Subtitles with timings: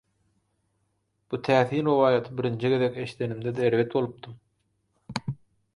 [1.33, 5.35] Bu täsin rowaýaty birinji gezek eşdenimde-de erbet bolupdym